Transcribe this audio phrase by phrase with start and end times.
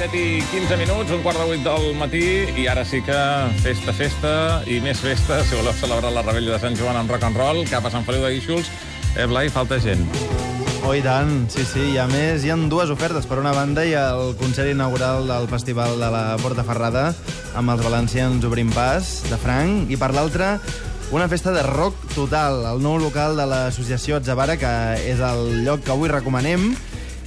[0.00, 2.22] 7 i 15 minuts, un quart de vuit del matí,
[2.56, 3.16] i ara sí que
[3.60, 4.30] festa, festa
[4.64, 7.60] i més festa, si voleu celebrar la rebella de Sant Joan amb rock and roll,
[7.68, 8.70] cap a Sant Feliu de Guíxols.
[9.12, 10.00] Eh, Blai, falta gent.
[10.88, 11.84] Oh, i tant, sí, sí.
[11.92, 13.28] I a més, hi han dues ofertes.
[13.28, 17.10] Per una banda, hi ha el concert inaugural del Festival de la Porta Ferrada
[17.60, 20.54] amb els valencians Obrim Pas, de Franc, i per l'altra,
[21.12, 24.72] una festa de rock total, el nou local de l'associació Atzavara, que
[25.12, 26.70] és el lloc que avui recomanem,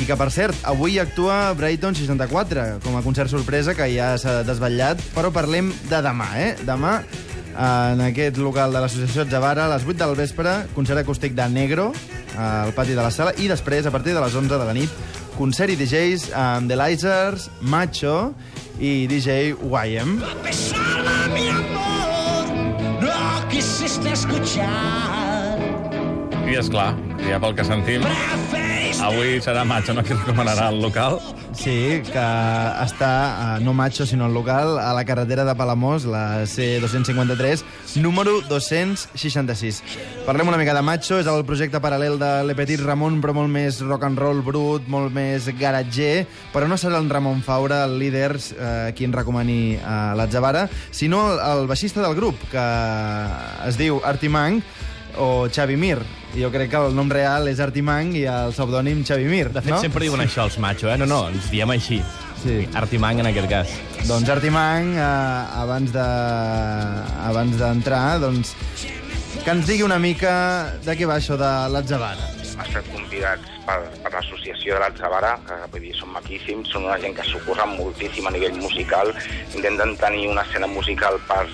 [0.00, 4.40] i que, per cert, avui actua Brighton 64, com a concert sorpresa, que ja s'ha
[4.48, 6.54] desvetllat, però parlem de demà, eh?
[6.64, 6.94] Demà,
[7.50, 11.90] en aquest local de l'associació Atzavara, a les 8 del vespre, concert acústic de Negro,
[12.40, 15.00] al pati de la sala, i després, a partir de les 11 de la nit,
[15.36, 18.32] concert i DJs amb The Lizards, Macho
[18.80, 20.16] i DJ YM.
[20.42, 22.54] pesada, mi amor,
[23.04, 25.29] no quisiste escuchar.
[26.50, 28.02] I, és clar, ja pel que sentim,
[29.06, 30.02] avui serà Macho, no?
[30.02, 31.20] Qui recomanarà el local.
[31.54, 32.24] Sí, que
[32.82, 37.62] està, eh, no Macho, sinó el local, a la carretera de Palamós, la C253,
[38.02, 39.78] número 266.
[40.26, 43.54] Parlem una mica de Macho, és el projecte paral·lel de Le Petit Ramon, però molt
[43.54, 47.98] més rock and roll brut, molt més garatger, però no serà el Ramon Faura, el
[48.02, 52.70] líder, eh, qui en recomani a l'Atzavara, sinó el, el baixista del grup, que
[53.70, 54.58] es diu Artimang,
[55.14, 56.00] o Xavi Mir.
[56.34, 59.48] Jo crec que el nom real és Artimang i el pseudònim Xavi Mir.
[59.50, 59.80] De fet, no?
[59.82, 60.96] sempre diuen això, els macho, eh?
[61.00, 61.98] No, no, ens diem així.
[62.40, 62.62] Sí.
[62.78, 63.72] Artimang, en aquest cas.
[64.08, 66.06] Doncs Artimang, eh, abans de
[67.26, 68.54] abans d'entrar, doncs,
[69.42, 70.32] que ens digui una mica
[70.86, 72.30] de què va això de l'Atzavara.
[72.50, 76.98] hem estat convidats per, per l'associació de l'Atzavara, que vull dir, són maquíssims, són una
[77.00, 77.40] gent que s'ho
[77.74, 79.14] moltíssim a nivell musical,
[79.54, 81.46] intenten tenir una escena musical per,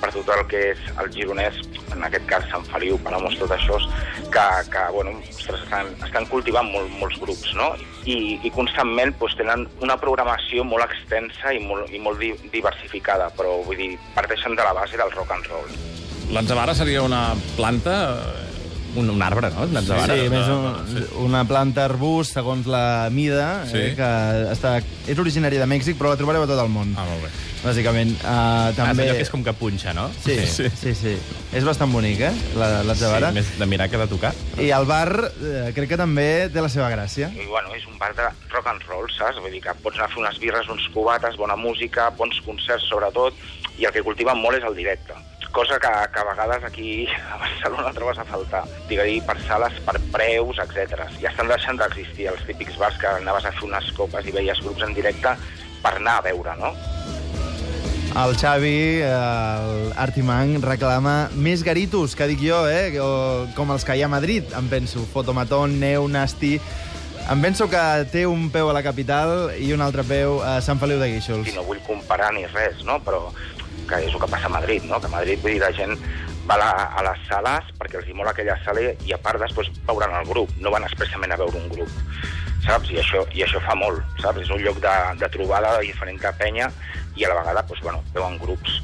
[0.00, 1.56] per tot el que és el gironès,
[1.92, 3.76] en aquest cas Sant Feliu, Palamós, tot això,
[4.32, 7.72] que, que bueno, ostres, estan, estan cultivant molt, molts grups, no?
[8.08, 13.28] I, i constantment doncs, tenen una programació molt extensa i molt, i molt di, diversificada,
[13.36, 15.74] però vull dir, parteixen de la base del rock and roll.
[16.32, 17.96] L'Atzavara seria una planta...
[18.46, 18.46] eh,
[18.98, 19.62] Un, un arbre, no?
[19.68, 21.02] Un Sí, més no, un, no, sí.
[21.22, 23.78] una planta arbust, segons la mida, Sí.
[23.78, 24.08] eh, que
[24.50, 24.72] està,
[25.06, 27.30] és originària de Mèxic, però la trobareu a tot el món, Ah, molt bé.
[27.64, 28.12] Bàsicament.
[28.22, 29.06] Uh, Ah, és també...
[29.10, 30.08] que és com que punxa, no?
[30.24, 31.14] Sí, sí, sí, sí.
[31.52, 33.28] És bastant bonic, eh, la- l'Atzavara.
[33.30, 34.32] Sí, més de mirar que de tocar.
[34.58, 35.08] I el bar
[35.42, 37.30] eh, crec que també té la seva gràcia.
[37.34, 39.38] I, bueno, és un bar de rock and roll, saps?
[39.42, 42.86] Vull dir que pots anar a fer unes birres, uns cubates, bona música, bons concerts,
[42.88, 43.34] sobretot,
[43.78, 45.14] i el que cultiven molt és el directe.
[45.50, 48.62] Cosa que, que a vegades aquí a Barcelona trobes a faltar.
[48.88, 51.08] Digue-hi, per sales, per preus, etc.
[51.20, 54.60] I estan deixant d'existir els típics bars que anaves a fer unes copes i veies
[54.62, 55.34] grups en directe
[55.82, 56.70] per anar a veure, no?
[58.20, 62.98] El Xavi, el reclama més garitos, que dic jo, eh?
[63.00, 65.06] O, com els que hi ha a Madrid, em penso.
[65.14, 66.58] Fotomatón, Neu, Nasti...
[67.30, 70.80] Em penso que té un peu a la capital i un altre peu a Sant
[70.82, 71.46] Feliu de Guíxols.
[71.46, 72.96] i no vull comparar ni res, no?
[73.06, 73.20] però
[73.86, 74.98] que és el que passa a Madrid, no?
[74.98, 75.94] que a Madrid vull dir, la gent
[76.48, 79.70] va a, a les sales perquè els hi mola aquella sala i a part després
[79.86, 81.92] veuran el grup, no van expressament a veure un grup,
[82.64, 82.90] saps?
[82.92, 84.42] I això, i això fa molt, saps?
[84.44, 86.70] És un lloc de, de trobada de diferent penya
[87.16, 88.80] i a la vegada doncs, bueno, veuen grups.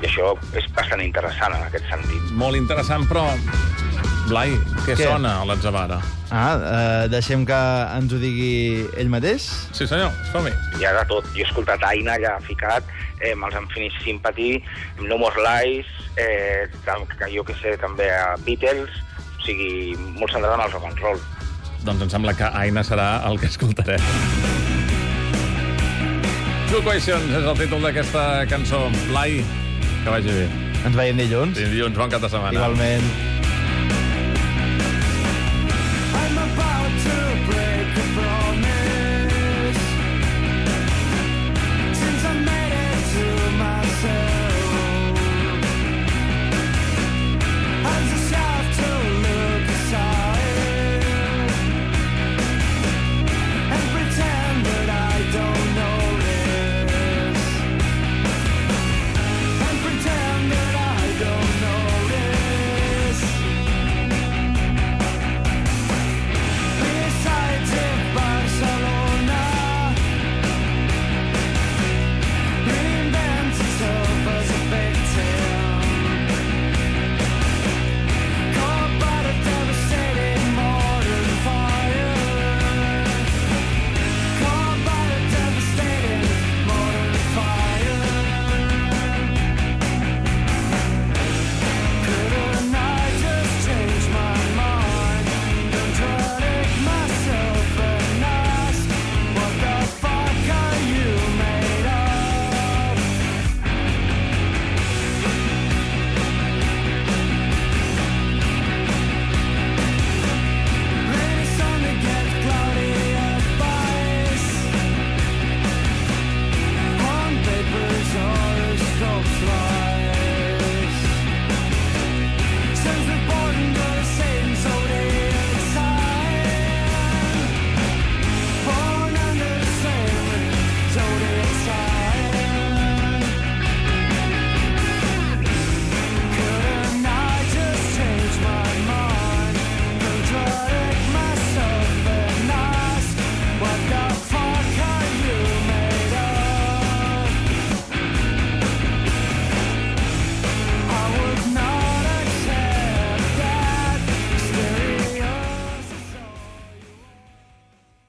[0.00, 2.32] I això és bastant interessant en aquest sentit.
[2.40, 3.28] Molt interessant, però...
[4.30, 4.52] Blai,
[4.84, 5.08] què, Què?
[5.08, 5.96] sona a l'Atzavara?
[6.30, 7.56] Ah, eh, deixem que
[7.96, 9.48] ens ho digui ell mateix?
[9.74, 10.52] Sí, senyor, som-hi.
[10.78, 11.26] Hi ha de tot.
[11.34, 12.86] Jo he escoltat Aina, ja ficat,
[13.18, 14.60] eh, amb els Unfinished Sympathy,
[15.02, 16.70] No More Lies, eh,
[17.34, 19.02] jo que sé, també a Beatles,
[19.34, 21.20] o sigui, molt centrat en el rock and roll.
[21.84, 24.02] Doncs em sembla que Aina serà el que escoltarem.
[26.70, 28.84] Two Questions és el títol d'aquesta cançó.
[29.08, 29.40] Blai,
[30.04, 30.46] que vagi bé.
[30.84, 31.58] Ens veiem dilluns?
[31.58, 32.54] Fins dilluns, bon cap de setmana.
[32.56, 33.29] Igualment.